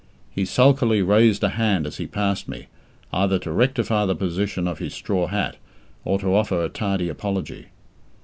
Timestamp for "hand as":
1.49-1.97